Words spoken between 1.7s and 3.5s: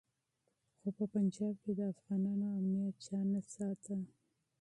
د افغانانو امنیت چا نه